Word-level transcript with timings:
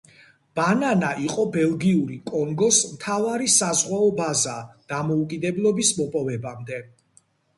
ბანანა 0.59 1.09
იყო 1.25 1.43
ბელგიური 1.55 2.15
კონგოს 2.31 2.79
მთავარი 2.95 3.51
საზღვაო 3.57 4.09
ბაზა 4.21 4.57
დამოუკიდებლობის 4.95 5.95
მოპოვებამდე. 6.01 6.83